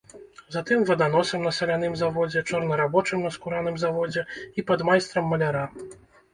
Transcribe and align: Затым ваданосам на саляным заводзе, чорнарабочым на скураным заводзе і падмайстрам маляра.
Затым 0.53 0.79
ваданосам 0.89 1.45
на 1.47 1.51
саляным 1.57 1.93
заводзе, 2.01 2.43
чорнарабочым 2.49 3.23
на 3.27 3.35
скураным 3.37 3.79
заводзе 3.87 4.21
і 4.57 4.69
падмайстрам 4.73 5.23
маляра. 5.35 5.65